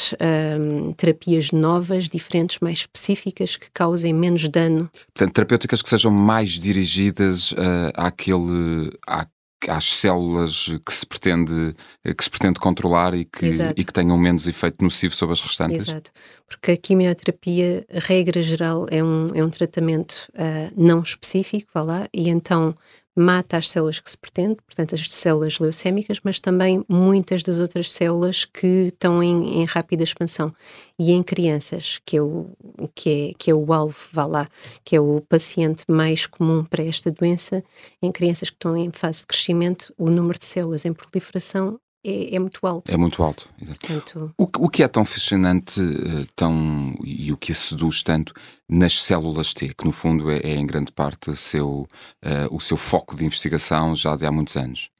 um, 0.58 0.92
terapias 0.92 1.52
novas, 1.52 2.08
diferentes, 2.08 2.58
mais 2.60 2.78
específicas, 2.78 3.56
que 3.56 3.70
causem 3.72 4.12
menos 4.12 4.48
dano. 4.48 4.90
Portanto, 5.12 5.34
terapêuticas 5.34 5.82
que 5.82 5.88
sejam 5.88 6.10
mais 6.10 6.50
dirigidas 6.50 7.52
uh, 7.52 7.92
àquele, 7.94 8.90
à, 9.06 9.26
às 9.66 9.92
células 9.94 10.70
que 10.84 10.92
se 10.92 11.04
pretende, 11.04 11.74
que 12.16 12.24
se 12.24 12.30
pretende 12.30 12.60
controlar 12.60 13.14
e 13.14 13.24
que, 13.24 13.46
e 13.76 13.84
que 13.84 13.92
tenham 13.92 14.16
menos 14.16 14.46
efeito 14.46 14.82
nocivo 14.84 15.14
sobre 15.14 15.32
as 15.32 15.40
restantes? 15.40 15.88
Exato, 15.88 16.10
porque 16.46 16.72
a 16.72 16.76
quimioterapia, 16.76 17.84
regra 17.90 18.42
geral, 18.42 18.86
é 18.90 19.02
um, 19.02 19.34
é 19.34 19.44
um 19.44 19.50
tratamento 19.50 20.28
uh, 20.34 20.72
não 20.76 21.00
específico, 21.00 21.70
vá 21.74 21.82
lá, 21.82 22.08
e 22.12 22.28
então 22.28 22.76
mata 23.18 23.56
as 23.56 23.68
células 23.68 23.98
que 23.98 24.10
se 24.10 24.16
pretende, 24.16 24.56
portanto 24.64 24.94
as 24.94 25.10
células 25.10 25.58
leucémicas, 25.58 26.18
mas 26.22 26.38
também 26.38 26.84
muitas 26.88 27.42
das 27.42 27.58
outras 27.58 27.90
células 27.90 28.44
que 28.44 28.88
estão 28.92 29.22
em, 29.22 29.60
em 29.60 29.64
rápida 29.64 30.04
expansão. 30.04 30.54
E 30.98 31.12
em 31.12 31.22
crianças, 31.22 32.00
que 32.04 32.16
é, 32.16 32.22
o, 32.22 32.50
que, 32.94 33.10
é, 33.10 33.34
que 33.38 33.50
é 33.50 33.54
o 33.54 33.72
alvo, 33.72 33.96
vá 34.12 34.26
lá, 34.26 34.48
que 34.84 34.96
é 34.96 35.00
o 35.00 35.20
paciente 35.28 35.84
mais 35.88 36.26
comum 36.26 36.64
para 36.64 36.82
esta 36.82 37.10
doença, 37.10 37.62
em 38.02 38.10
crianças 38.10 38.50
que 38.50 38.56
estão 38.56 38.76
em 38.76 38.90
fase 38.90 39.20
de 39.20 39.26
crescimento, 39.26 39.92
o 39.96 40.10
número 40.10 40.38
de 40.38 40.44
células 40.44 40.84
em 40.84 40.92
proliferação 40.92 41.78
é, 42.04 42.36
é, 42.36 42.38
muito 42.38 42.64
alto. 42.66 42.92
É 42.92 42.96
muito 42.96 43.22
alto. 43.22 43.48
Portanto... 43.58 44.32
O, 44.38 44.44
o, 44.44 44.68
que 44.68 44.82
é 44.82 44.88
tão 44.88 45.04
fascinante 45.04 45.80
uh, 45.80 46.26
tão, 46.36 46.94
e 47.04 47.32
o 47.32 47.36
que 47.36 47.52
a 47.52 47.54
seduz 47.54 48.02
tanto 48.02 48.32
nas 48.68 49.00
células 49.00 49.52
T, 49.52 49.74
que 49.74 49.84
no 49.84 49.92
fundo 49.92 50.30
é, 50.30 50.38
é 50.38 50.54
em 50.54 50.66
grande 50.66 50.92
parte 50.92 51.30
o 51.30 51.36
seu, 51.36 51.86
uh, 52.24 52.54
o 52.54 52.60
seu 52.60 52.76
foco 52.76 53.16
de 53.16 53.24
investigação 53.24 53.96
já 53.96 54.14
de 54.14 54.24
há 54.24 54.32
muitos 54.32 54.56
anos? 54.56 54.90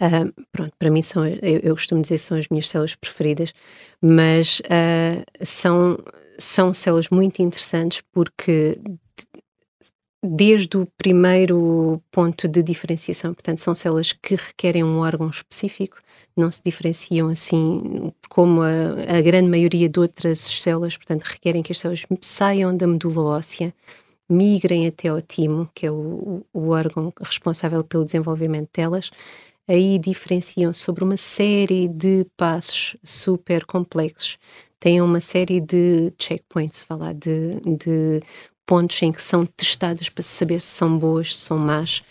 Uh, 0.00 0.32
pronto, 0.50 0.72
para 0.78 0.90
mim 0.90 1.02
são, 1.02 1.26
eu, 1.26 1.60
eu, 1.62 1.74
costumo 1.74 2.00
dizer 2.00 2.14
que 2.14 2.22
são 2.22 2.36
as 2.36 2.48
minhas 2.48 2.68
células 2.68 2.94
preferidas, 2.94 3.52
mas 4.00 4.60
são, 5.42 5.96
são 6.38 6.72
células 6.72 7.08
muito 7.08 7.40
interessantes 7.40 8.02
porque 8.12 8.80
desde 10.22 10.76
o 10.76 10.86
primeiro 10.96 12.00
ponto 12.10 12.46
de 12.46 12.62
diferenciação, 12.62 13.34
portanto, 13.34 13.58
são 13.58 13.74
células 13.74 14.12
que 14.12 14.36
requerem 14.36 14.84
um 14.84 14.98
órgão 14.98 15.28
específico, 15.28 15.98
não 16.36 16.50
se 16.50 16.62
diferenciam 16.64 17.28
assim 17.28 18.12
como 18.28 18.62
a, 18.62 19.18
a 19.18 19.20
grande 19.20 19.50
maioria 19.50 19.88
de 19.88 19.98
outras 19.98 20.38
células, 20.38 20.96
portanto, 20.96 21.24
requerem 21.24 21.62
que 21.62 21.72
as 21.72 21.78
células 21.78 22.04
saiam 22.20 22.76
da 22.76 22.86
medula 22.86 23.38
óssea, 23.38 23.74
migrem 24.28 24.86
até 24.86 25.08
ao 25.08 25.20
timo, 25.20 25.68
que 25.74 25.86
é 25.86 25.90
o, 25.90 26.46
o 26.52 26.68
órgão 26.68 27.12
responsável 27.20 27.82
pelo 27.84 28.04
desenvolvimento 28.04 28.70
delas, 28.72 29.10
aí 29.68 29.98
diferenciam 29.98 30.72
sobre 30.72 31.04
uma 31.04 31.16
série 31.16 31.88
de 31.88 32.26
passos 32.36 32.96
super 33.04 33.64
complexos. 33.64 34.38
Têm 34.78 35.00
uma 35.00 35.20
série 35.20 35.60
de 35.60 36.12
checkpoints, 36.18 36.82
falar 36.82 37.14
de, 37.14 37.60
de 37.60 38.20
pontos 38.66 39.00
em 39.02 39.12
que 39.12 39.22
são 39.22 39.44
testadas 39.44 40.08
para 40.08 40.22
saber 40.22 40.60
se 40.60 40.68
são 40.68 40.98
boas, 40.98 41.36
se 41.36 41.42
são 41.42 41.58
más, 41.58 42.02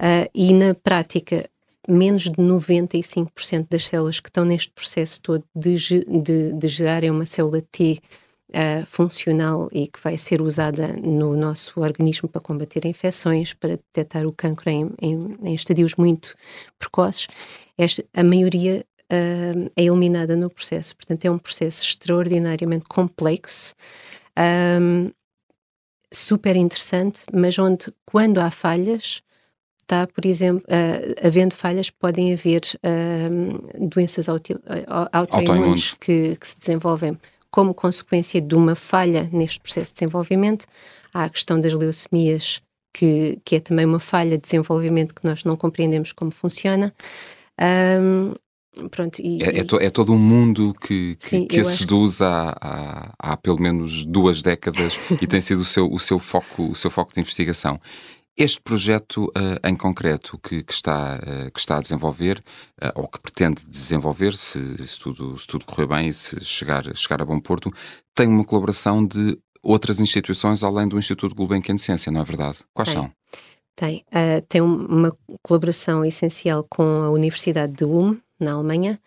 uh, 0.00 0.28
e 0.34 0.52
na 0.52 0.74
prática, 0.74 1.48
menos 1.88 2.24
de 2.24 2.32
95% 2.32 3.66
das 3.68 3.86
células 3.86 4.20
que 4.20 4.28
estão 4.28 4.44
neste 4.44 4.70
processo 4.72 5.20
todo 5.20 5.44
de, 5.54 5.76
de, 6.04 6.52
de 6.52 6.68
gerarem 6.68 7.10
uma 7.10 7.26
célula 7.26 7.60
T 7.60 8.00
uh, 8.50 8.86
funcional 8.86 9.68
e 9.72 9.86
que 9.86 10.00
vai 10.00 10.16
ser 10.16 10.40
usada 10.40 10.88
no 10.88 11.36
nosso 11.36 11.80
organismo 11.80 12.28
para 12.28 12.40
combater 12.40 12.86
infecções, 12.86 13.52
para 13.52 13.70
detectar 13.70 14.26
o 14.26 14.32
cancro 14.32 14.70
em, 14.70 14.90
em, 15.00 15.36
em 15.42 15.54
estadios 15.54 15.94
muito 15.96 16.34
precoces, 16.78 17.26
esta, 17.76 18.04
a 18.14 18.22
maioria 18.22 18.84
uh, 19.12 19.70
é 19.76 19.84
eliminada 19.84 20.36
no 20.36 20.50
processo. 20.50 20.96
Portanto, 20.96 21.24
é 21.24 21.30
um 21.30 21.38
processo 21.38 21.82
extraordinariamente 21.84 22.84
complexo. 22.88 23.74
Um, 24.38 25.10
super 26.12 26.56
interessante, 26.56 27.20
mas 27.32 27.58
onde, 27.58 27.86
quando 28.04 28.38
há 28.38 28.50
falhas, 28.50 29.22
está, 29.80 30.06
por 30.06 30.24
exemplo, 30.24 30.64
uh, 30.68 31.26
havendo 31.26 31.54
falhas, 31.54 31.90
podem 31.90 32.32
haver 32.32 32.62
uh, 32.76 33.88
doenças 33.88 34.28
auto, 34.28 34.54
uh, 34.54 35.08
autoimunes 35.12 35.94
que, 35.94 36.36
que, 36.36 36.46
se 36.46 36.58
desenvolvem 36.58 37.18
como 37.50 37.74
consequência 37.74 38.40
de 38.40 38.54
uma 38.54 38.74
falha 38.74 39.28
neste 39.32 39.60
processo 39.60 39.92
de 39.92 40.00
desenvolvimento. 40.00 40.66
Há 41.12 41.24
a 41.24 41.28
questão 41.28 41.60
das 41.60 41.72
leucemias, 41.74 42.62
que, 42.94 43.38
que 43.44 43.56
é 43.56 43.60
também 43.60 43.84
uma 43.84 44.00
falha 44.00 44.36
de 44.36 44.42
desenvolvimento 44.42 45.14
que 45.14 45.26
nós 45.26 45.44
não 45.44 45.56
compreendemos 45.56 46.12
como 46.12 46.30
funciona. 46.30 46.94
Um, 48.00 48.32
Pronto, 48.90 49.20
e, 49.20 49.42
é, 49.42 49.58
é, 49.58 49.64
to, 49.64 49.76
é, 49.78 49.90
todo 49.90 50.14
um 50.14 50.18
mundo 50.18 50.74
que, 50.80 51.16
que, 51.16 51.26
sim, 51.26 51.46
que 51.46 51.60
a 51.60 51.64
seduz 51.64 52.22
há, 52.22 52.56
há, 52.58 53.14
há, 53.18 53.36
pelo 53.36 53.60
menos 53.60 54.06
duas 54.06 54.40
décadas 54.40 54.98
e 55.20 55.26
tem 55.26 55.42
sido 55.42 55.60
o 55.60 55.64
seu, 55.64 55.92
o, 55.92 55.98
seu 55.98 56.18
foco, 56.18 56.70
o 56.70 56.74
seu 56.74 56.90
foco 56.90 57.12
de 57.12 57.20
investigação. 57.20 57.78
Este 58.34 58.62
projeto 58.62 59.26
uh, 59.26 59.68
em 59.68 59.76
concreto 59.76 60.38
que, 60.38 60.62
que 60.62 60.72
está, 60.72 61.16
uh, 61.16 61.50
que 61.52 61.60
está 61.60 61.76
a 61.76 61.80
desenvolver, 61.82 62.42
uh, 62.82 62.90
ou 62.94 63.06
que 63.06 63.20
pretende 63.20 63.62
desenvolver, 63.68 64.32
se, 64.34 64.86
se, 64.86 64.98
tudo, 64.98 65.36
se 65.36 65.46
tudo 65.46 65.66
correr 65.66 65.86
bem 65.86 66.08
e 66.08 66.12
se 66.14 66.42
chegar, 66.42 66.82
chegar 66.96 67.20
a 67.20 67.26
bom 67.26 67.38
porto, 67.38 67.70
tem 68.14 68.26
uma 68.26 68.44
colaboração 68.44 69.06
de 69.06 69.38
outras 69.62 70.00
instituições 70.00 70.64
além 70.64 70.88
do 70.88 70.98
Instituto 70.98 71.34
Gulbenkian 71.34 71.76
de 71.76 71.82
Ciência, 71.82 72.10
não 72.10 72.22
é 72.22 72.24
verdade? 72.24 72.60
Quais 72.72 72.88
são? 72.88 73.12
Tem. 73.76 74.04
tem 74.48 74.60
uma 74.60 75.16
colaboração 75.42 76.04
essencial 76.04 76.66
com 76.68 76.82
a 76.82 77.10
Universidade 77.10 77.72
de 77.72 77.84
Ulm, 77.84 78.16
na 78.42 78.52
Alemanha. 78.52 79.00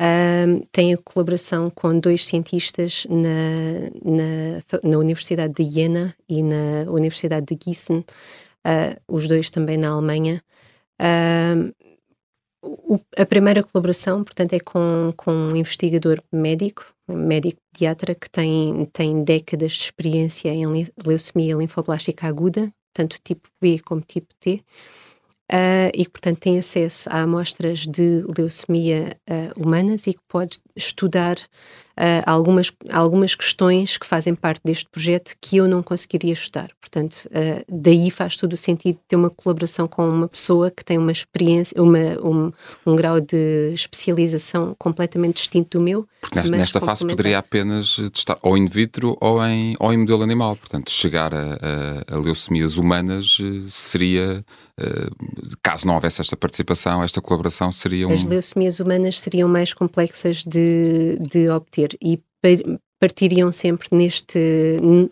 Um, 0.00 0.60
tem 0.72 0.94
a 0.94 0.98
colaboração 0.98 1.70
com 1.70 1.98
dois 1.98 2.24
cientistas 2.24 3.06
na, 3.08 3.90
na, 4.02 4.90
na, 4.90 4.98
Universidade 4.98 5.52
de 5.52 5.70
Jena 5.70 6.16
e 6.28 6.42
na 6.42 6.90
Universidade 6.90 7.46
de 7.46 7.58
Gießen, 7.62 7.98
uh, 7.98 9.00
os 9.06 9.28
dois 9.28 9.50
também 9.50 9.76
na 9.76 9.90
Alemanha. 9.90 10.42
o, 12.62 12.98
a 13.16 13.26
primeira 13.26 13.62
colaboração, 13.62 14.24
portanto, 14.24 14.54
é 14.54 14.60
com, 14.60 15.12
com 15.16 15.30
um 15.30 15.56
investigador 15.56 16.20
médico, 16.32 16.92
um 17.06 17.16
médico 17.16 17.60
pediatra, 17.72 18.14
que 18.14 18.30
tem, 18.30 18.88
tem 18.92 19.22
décadas 19.22 19.72
de 19.72 19.84
experiência 19.84 20.48
em 20.48 20.66
leucemia 21.04 21.54
linfoblástica 21.54 22.26
aguda, 22.26 22.72
tanto 22.94 23.18
tipo 23.22 23.48
B 23.60 23.78
como 23.78 24.00
tipo 24.00 24.34
T 24.40 24.60
uh, 25.52 25.90
e 25.94 26.04
que, 26.04 26.10
portanto, 26.10 26.38
tem 26.40 26.58
acesso 26.58 27.08
a 27.10 27.22
amostras 27.22 27.80
de 27.80 28.22
leucemia 28.36 29.16
uh, 29.28 29.60
humanas 29.60 30.06
e 30.06 30.14
que 30.14 30.22
pode 30.26 30.58
estudar 30.74 31.36
uh, 31.98 32.22
algumas, 32.26 32.72
algumas 32.90 33.34
questões 33.34 33.96
que 33.96 34.06
fazem 34.06 34.34
parte 34.34 34.60
deste 34.64 34.88
projeto 34.88 35.34
que 35.40 35.56
eu 35.56 35.68
não 35.68 35.82
conseguiria 35.82 36.32
estudar. 36.32 36.70
Portanto, 36.80 37.28
daí 37.68 38.10
faz 38.10 38.36
todo 38.36 38.52
o 38.52 38.56
sentido 38.56 38.98
ter 39.08 39.16
uma 39.16 39.30
colaboração 39.30 39.88
com 39.88 40.06
uma 40.06 40.28
pessoa 40.28 40.70
que 40.70 40.84
tem 40.84 40.98
uma 40.98 41.12
experiência, 41.12 41.80
uma, 41.82 41.98
um, 42.22 42.52
um 42.84 42.94
grau 42.94 43.20
de 43.20 43.72
especialização 43.72 44.74
completamente 44.78 45.36
distinto 45.36 45.78
do 45.78 45.84
meu. 45.84 46.06
Porque 46.20 46.38
nesta, 46.38 46.56
nesta 46.56 46.80
fase 46.80 47.06
poderia 47.06 47.38
apenas 47.38 47.96
testar 48.12 48.38
ou 48.42 48.56
in 48.56 48.66
vitro 48.66 49.16
ou 49.20 49.44
em, 49.44 49.74
ou 49.78 49.92
em 49.92 49.98
modelo 49.98 50.22
animal. 50.22 50.56
Portanto, 50.56 50.90
chegar 50.90 51.32
a, 51.34 51.58
a, 52.10 52.14
a 52.14 52.18
leucemias 52.18 52.76
humanas 52.76 53.38
seria 53.68 54.44
eh, 54.80 55.10
caso 55.62 55.86
não 55.86 55.94
houvesse 55.94 56.20
esta 56.20 56.36
participação, 56.36 57.02
esta 57.02 57.20
colaboração 57.20 57.70
seria 57.70 58.08
um... 58.08 58.12
As 58.12 58.24
leucemias 58.24 58.80
humanas 58.80 59.20
seriam 59.20 59.48
mais 59.48 59.74
complexas 59.74 60.42
de, 60.44 61.18
de 61.20 61.48
obter 61.50 61.91
e 62.00 62.20
partiriam 63.02 63.50
sempre 63.50 63.88
neste, 63.90 64.38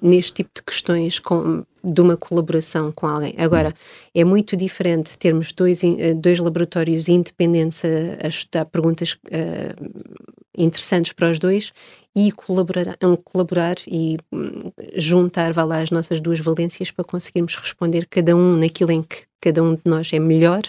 neste 0.01 0.35
tipo 0.35 0.51
de 0.55 0.63
questões 0.63 1.19
com, 1.19 1.65
de 1.83 2.01
uma 2.01 2.17
colaboração 2.17 2.93
com 2.93 3.05
alguém. 3.05 3.35
Agora, 3.37 3.75
é 4.15 4.25
muito 4.25 4.57
diferente 4.57 5.19
termos 5.19 5.53
dois, 5.53 5.81
dois 6.17 6.39
laboratórios 6.39 7.09
independentes 7.09 7.83
a, 7.85 8.27
a 8.27 8.29
estudar 8.29 8.67
perguntas 8.67 9.15
uh, 9.15 10.21
interessantes 10.57 11.13
para 11.13 11.33
os 11.33 11.41
dois 11.41 11.73
e 12.15 12.31
colaborar, 12.31 12.97
um, 13.03 13.17
colaborar 13.17 13.77
e 13.89 14.19
um, 14.33 14.71
juntar 14.95 15.53
vá 15.53 15.65
lá, 15.65 15.81
as 15.81 15.91
nossas 15.91 16.21
duas 16.21 16.39
valências 16.39 16.93
para 16.93 17.05
conseguirmos 17.05 17.57
responder 17.57 18.07
cada 18.07 18.37
um 18.37 18.57
naquilo 18.57 18.93
em 18.93 19.03
que 19.03 19.25
cada 19.41 19.65
um 19.65 19.75
de 19.75 19.83
nós 19.87 20.13
é 20.13 20.21
melhor 20.21 20.63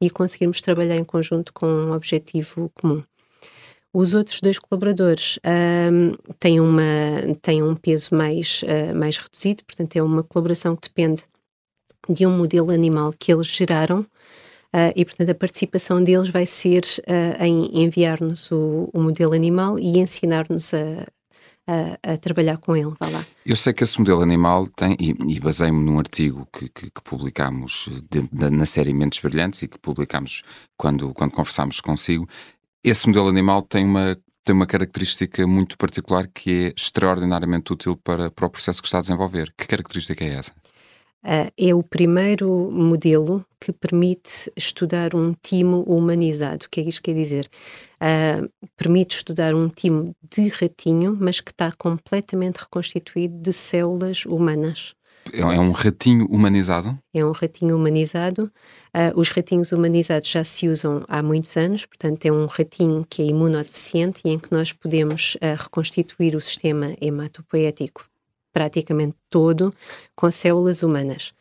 e 0.00 0.10
conseguirmos 0.10 0.60
trabalhar 0.60 0.96
em 0.96 1.04
conjunto 1.04 1.52
com 1.52 1.66
um 1.66 1.92
objetivo 1.92 2.68
comum. 2.74 3.02
Os 3.94 4.12
outros 4.12 4.40
dois 4.40 4.58
colaboradores 4.58 5.38
um, 5.46 6.16
têm, 6.40 6.58
uma, 6.58 6.82
têm 7.40 7.62
um 7.62 7.76
peso 7.76 8.12
mais, 8.12 8.60
uh, 8.64 8.98
mais 8.98 9.16
reduzido, 9.16 9.62
portanto, 9.64 9.94
é 9.94 10.02
uma 10.02 10.24
colaboração 10.24 10.74
que 10.74 10.88
depende 10.88 11.22
de 12.08 12.26
um 12.26 12.36
modelo 12.36 12.72
animal 12.72 13.14
que 13.16 13.32
eles 13.32 13.46
geraram 13.46 14.00
uh, 14.00 14.92
e, 14.96 15.04
portanto, 15.04 15.30
a 15.30 15.34
participação 15.34 16.02
deles 16.02 16.28
vai 16.28 16.44
ser 16.44 16.82
uh, 17.08 17.44
em 17.44 17.84
enviar-nos 17.84 18.50
o, 18.50 18.90
o, 18.92 19.00
modelo 19.00 19.32
animal 19.32 19.78
e 19.78 20.00
ensinar-nos 20.00 20.74
a, 20.74 21.06
a, 21.66 22.14
a, 22.14 22.16
trabalhar 22.18 22.58
com 22.58 22.76
ele. 22.76 22.92
Vá 22.98 23.08
lá. 23.08 23.24
Eu 23.46 23.54
sei 23.54 23.72
que 23.72 23.84
esse 23.84 23.98
modelo 23.98 24.22
animal 24.22 24.66
tem, 24.66 24.96
e, 24.98 25.14
e 25.28 25.38
basei-me 25.38 25.82
num 25.84 26.00
artigo 26.00 26.48
que, 26.52 26.68
que, 26.68 26.90
que 26.90 27.02
publicámos 27.02 27.88
na 28.32 28.66
série 28.66 28.92
Mentes 28.92 29.20
Brilhantes 29.20 29.62
e 29.62 29.68
que 29.68 29.78
publicámos 29.78 30.42
quando, 30.76 31.14
quando 31.14 31.30
conversámos 31.30 31.80
consigo, 31.80 32.28
esse 32.84 33.08
modelo 33.08 33.28
animal 33.28 33.62
tem 33.62 33.84
uma, 33.84 34.16
tem 34.44 34.54
uma 34.54 34.66
característica 34.66 35.46
muito 35.46 35.76
particular 35.78 36.28
que 36.28 36.66
é 36.66 36.72
extraordinariamente 36.76 37.72
útil 37.72 37.96
para, 37.96 38.30
para 38.30 38.46
o 38.46 38.50
processo 38.50 38.82
que 38.82 38.86
está 38.86 38.98
a 38.98 39.00
desenvolver. 39.00 39.52
Que 39.56 39.66
característica 39.66 40.22
é 40.22 40.34
essa? 40.34 40.52
Uh, 41.24 41.50
é 41.56 41.74
o 41.74 41.82
primeiro 41.82 42.70
modelo 42.70 43.42
que 43.58 43.72
permite 43.72 44.52
estudar 44.54 45.14
um 45.14 45.34
timo 45.42 45.82
humanizado. 45.84 46.66
O 46.66 46.68
que 46.68 46.80
é 46.80 46.82
que 46.82 46.90
isto 46.90 47.02
quer 47.02 47.14
dizer? 47.14 47.48
Uh, 47.96 48.46
permite 48.76 49.16
estudar 49.16 49.54
um 49.54 49.70
timo 49.70 50.14
de 50.30 50.48
ratinho, 50.48 51.16
mas 51.18 51.40
que 51.40 51.50
está 51.50 51.72
completamente 51.72 52.58
reconstituído 52.58 53.40
de 53.40 53.54
células 53.54 54.26
humanas. 54.26 54.94
É, 55.32 55.40
é 55.40 55.60
um 55.60 55.72
ratinho 55.72 56.26
humanizado? 56.26 56.98
É 57.12 57.24
um 57.24 57.32
ratinho 57.32 57.76
humanizado. 57.76 58.50
Uh, 58.94 59.18
os 59.18 59.30
ratinhos 59.30 59.72
humanizados 59.72 60.28
já 60.28 60.44
se 60.44 60.68
usam 60.68 61.04
há 61.08 61.22
muitos 61.22 61.56
anos, 61.56 61.86
portanto, 61.86 62.24
é 62.26 62.32
um 62.32 62.46
ratinho 62.46 63.06
que 63.08 63.22
é 63.22 63.26
imunodeficiente 63.26 64.20
e 64.24 64.30
em 64.30 64.38
que 64.38 64.52
nós 64.52 64.72
podemos 64.72 65.36
uh, 65.36 65.56
reconstituir 65.56 66.36
o 66.36 66.40
sistema 66.40 66.94
hematopoético 67.00 68.04
praticamente 68.52 69.16
todo 69.28 69.74
com 70.14 70.30
células 70.30 70.82
humanas. 70.82 71.34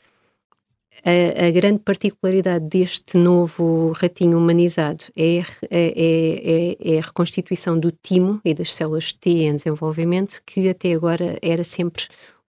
A, 1.05 1.47
a, 1.47 1.51
grande 1.51 1.79
particularidade 1.79 2.65
deste 2.67 3.17
novo 3.17 3.91
ratinho 3.91 4.37
humanizado 4.37 5.05
é, 5.15 5.37
é, 5.37 5.43
é, 5.71 6.77
é, 6.79 6.99
a 6.99 7.01
reconstituição 7.01 7.79
do 7.79 7.91
timo 7.91 8.39
e 8.45 8.53
das 8.53 8.75
células 8.75 9.11
T 9.11 9.29
em 9.29 9.55
desenvolvimento, 9.55 10.41
que 10.45 10.69
até 10.69 10.93
agora 10.93 11.37
era 11.41 11.63
sempre 11.63 12.05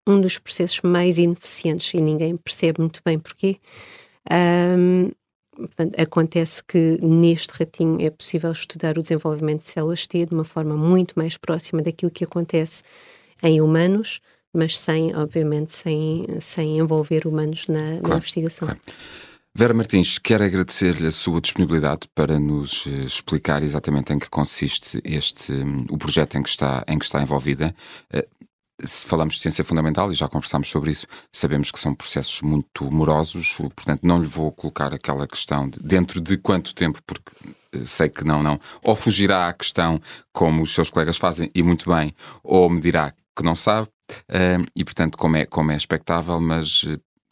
um 0.07 0.19
dos 0.19 0.37
processos 0.37 0.81
mais 0.81 1.17
ineficientes 1.17 1.93
e 1.93 2.01
ninguém 2.01 2.35
percebe 2.37 2.81
muito 2.81 3.01
bem 3.05 3.17
porquê. 3.17 3.57
Um, 4.77 5.11
portanto, 5.55 5.99
acontece 5.99 6.63
que 6.63 6.99
neste 7.03 7.51
ratinho 7.51 8.01
é 8.01 8.09
possível 8.09 8.51
estudar 8.51 8.97
o 8.97 9.01
desenvolvimento 9.01 9.61
de 9.61 9.69
células 9.69 10.07
T 10.07 10.25
de 10.25 10.35
uma 10.35 10.43
forma 10.43 10.75
muito 10.75 11.13
mais 11.15 11.37
próxima 11.37 11.81
daquilo 11.81 12.11
que 12.11 12.23
acontece 12.23 12.83
em 13.41 13.61
humanos, 13.61 14.19
mas 14.53 14.79
sem, 14.79 15.15
obviamente, 15.15 15.73
sem, 15.73 16.25
sem 16.39 16.77
envolver 16.77 17.27
humanos 17.27 17.67
na, 17.67 17.97
claro, 17.97 18.07
na 18.07 18.15
investigação. 18.17 18.67
Claro. 18.67 18.81
Vera 19.55 19.73
Martins, 19.73 20.17
quero 20.17 20.43
agradecer-lhe 20.43 21.05
a 21.05 21.11
sua 21.11 21.39
disponibilidade 21.39 22.07
para 22.15 22.39
nos 22.39 22.87
eh, 22.87 23.05
explicar 23.05 23.61
exatamente 23.61 24.11
em 24.11 24.17
que 24.17 24.27
consiste 24.27 24.99
este 25.03 25.53
o 25.91 25.97
projeto 25.97 26.39
em 26.39 26.41
que 26.41 26.49
está, 26.49 26.83
em 26.87 26.97
que 26.97 27.05
está 27.05 27.21
envolvida. 27.21 27.75
Eh, 28.83 28.87
se 28.87 29.07
falamos 29.07 29.35
de 29.35 29.41
ciência 29.41 29.63
fundamental, 29.63 30.11
e 30.11 30.15
já 30.15 30.27
conversámos 30.27 30.69
sobre 30.69 30.91
isso, 30.91 31.07
sabemos 31.31 31.71
que 31.71 31.79
são 31.79 31.95
processos 31.95 32.41
muito 32.41 32.91
morosos, 32.91 33.57
portanto 33.75 34.01
não 34.03 34.19
lhe 34.19 34.27
vou 34.27 34.51
colocar 34.51 34.93
aquela 34.93 35.27
questão 35.27 35.69
de 35.69 35.79
dentro 35.79 36.19
de 36.21 36.37
quanto 36.37 36.75
tempo, 36.75 36.99
porque 37.05 37.31
eh, 37.73 37.85
sei 37.85 38.09
que 38.09 38.23
não, 38.23 38.43
não. 38.43 38.59
Ou 38.83 38.95
fugirá 38.95 39.47
à 39.47 39.53
questão 39.53 40.01
como 40.31 40.61
os 40.63 40.73
seus 40.73 40.89
colegas 40.89 41.17
fazem, 41.17 41.49
e 41.55 41.63
muito 41.63 41.89
bem, 41.89 42.13
ou 42.43 42.69
me 42.69 42.79
dirá 42.81 43.13
que 43.35 43.43
não 43.43 43.55
sabe, 43.55 43.87
uh, 44.29 44.63
e 44.75 44.83
portanto, 44.83 45.17
como 45.17 45.37
é, 45.37 45.45
como 45.45 45.71
é 45.71 45.75
expectável, 45.75 46.39
mas 46.39 46.85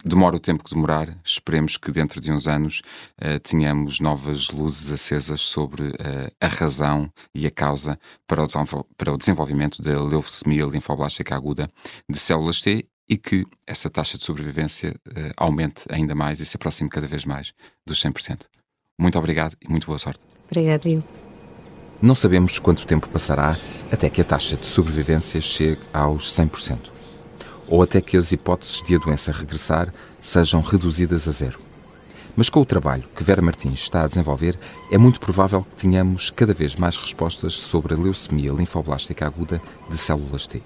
demora 0.04 0.36
o 0.36 0.40
tempo 0.40 0.64
que 0.64 0.74
demorar, 0.74 1.18
esperemos 1.24 1.78
que 1.78 1.92
dentro 1.92 2.20
de 2.20 2.32
uns 2.32 2.48
anos 2.48 2.82
uh, 3.22 3.40
tenhamos 3.40 4.00
novas 4.00 4.50
luzes 4.50 4.92
acesas 4.92 5.42
sobre 5.42 5.90
uh, 5.90 6.32
a 6.40 6.48
razão 6.48 7.12
e 7.34 7.46
a 7.46 7.52
causa 7.52 8.00
para 8.28 8.44
o, 8.44 8.48
para 8.98 9.14
o 9.14 9.18
desenvolvimento 9.18 9.82
da 9.82 10.02
leucemia 10.02 10.66
linfoblástica 10.66 11.36
aguda 11.36 11.70
de 12.10 12.18
células 12.18 12.62
T 12.62 12.88
e 13.08 13.18
que 13.18 13.46
essa 13.68 13.90
taxa 13.90 14.18
de 14.18 14.24
sobrevivência 14.24 14.96
uh, 15.08 15.32
aumente 15.38 15.84
ainda 15.90 16.16
mais 16.16 16.40
e 16.40 16.46
se 16.46 16.56
aproxime 16.56 16.90
cada 16.90 17.08
vez 17.08 17.26
mais 17.26 17.54
dos 17.86 18.02
100%. 18.02 18.46
Muito 19.00 19.18
obrigado 19.18 19.56
e 19.62 19.70
muito 19.70 19.88
boa 19.88 19.98
sorte. 19.98 20.20
Obrigado, 20.46 20.88
eu. 20.88 21.04
Não 22.02 22.16
sabemos 22.16 22.58
quanto 22.58 22.86
tempo 22.86 23.08
passará 23.10 23.56
até 23.92 24.10
que 24.10 24.22
a 24.22 24.24
taxa 24.24 24.56
de 24.58 24.66
sobrevivência 24.66 25.40
chegue 25.40 25.82
aos 25.94 26.32
100% 26.32 27.01
ou 27.72 27.82
até 27.82 28.02
que 28.02 28.18
as 28.18 28.34
hipóteses 28.34 28.84
de 28.84 28.96
a 28.96 29.00
doença 29.00 29.32
regressar 29.32 29.92
sejam 30.22 30.62
reduzidas 30.62 31.28
a 31.28 31.32
zero. 31.32 31.58
Mas 32.36 32.50
com 32.50 32.60
o 32.60 32.66
trabalho 32.66 33.06
que 33.16 33.24
Vera 33.24 33.42
Martins 33.42 33.80
está 33.80 34.04
a 34.04 34.08
desenvolver, 34.08 34.60
é 34.92 34.98
muito 34.98 35.20
provável 35.20 35.64
que 35.64 35.82
tenhamos 35.82 36.30
cada 36.30 36.54
vez 36.54 36.76
mais 36.76 36.98
respostas 36.98 37.54
sobre 37.54 37.94
a 37.94 37.98
leucemia 37.98 38.52
linfoblástica 38.52 39.26
aguda 39.26 39.62
de 39.90 39.98
células 39.98 40.48
T. 40.48 40.62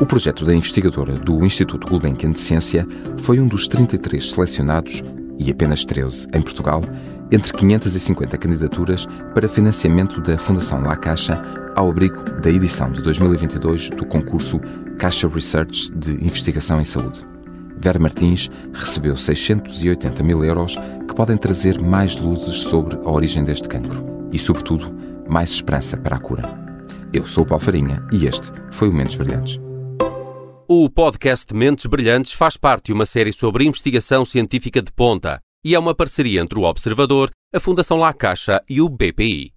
O 0.00 0.06
projeto 0.06 0.44
da 0.44 0.54
investigadora 0.54 1.12
do 1.12 1.44
Instituto 1.44 1.86
Gulbenkian 1.86 2.32
de 2.32 2.40
Ciência 2.40 2.86
foi 3.18 3.38
um 3.38 3.46
dos 3.46 3.68
33 3.68 4.30
selecionados, 4.30 5.02
e 5.38 5.50
apenas 5.50 5.84
13 5.84 6.28
em 6.32 6.42
Portugal, 6.42 6.82
entre 7.30 7.52
550 7.52 8.36
candidaturas 8.38 9.06
para 9.34 9.48
financiamento 9.48 10.20
da 10.20 10.36
Fundação 10.36 10.82
La 10.82 10.96
Caixa 10.96 11.42
ao 11.74 11.90
abrigo 11.90 12.22
da 12.40 12.50
edição 12.50 12.90
de 12.92 13.02
2022 13.02 13.90
do 13.90 14.06
concurso 14.06 14.60
Caixa 14.98 15.28
Research 15.28 15.90
de 15.92 16.12
Investigação 16.24 16.80
em 16.80 16.84
Saúde. 16.84 17.26
Vera 17.76 17.98
Martins 17.98 18.50
recebeu 18.72 19.16
680 19.16 20.22
mil 20.22 20.44
euros 20.44 20.76
que 21.08 21.14
podem 21.14 21.36
trazer 21.36 21.80
mais 21.80 22.16
luzes 22.16 22.62
sobre 22.62 22.96
a 22.96 23.10
origem 23.10 23.44
deste 23.44 23.68
cancro 23.68 24.28
e, 24.32 24.38
sobretudo, 24.38 24.94
mais 25.28 25.50
esperança 25.50 25.96
para 25.96 26.16
a 26.16 26.20
cura. 26.20 26.64
Eu 27.12 27.26
sou 27.26 27.44
o 27.44 27.46
Paulo 27.46 27.62
Farinha 27.62 28.02
e 28.12 28.26
este 28.26 28.50
foi 28.70 28.88
o 28.88 28.92
Mentes 28.92 29.16
Brilhantes. 29.16 29.60
O 30.66 30.88
podcast 30.88 31.52
Mentes 31.52 31.86
Brilhantes 31.86 32.32
faz 32.32 32.56
parte 32.56 32.86
de 32.86 32.92
uma 32.92 33.04
série 33.04 33.32
sobre 33.32 33.64
investigação 33.64 34.24
científica 34.24 34.80
de 34.80 34.90
ponta 34.90 35.40
e 35.64 35.74
é 35.74 35.78
uma 35.78 35.94
parceria 35.94 36.40
entre 36.40 36.58
o 36.58 36.64
Observador, 36.64 37.30
a 37.54 37.58
Fundação 37.58 37.96
La 37.96 38.12
Caixa 38.12 38.62
e 38.68 38.80
o 38.80 38.88
BPI. 38.88 39.54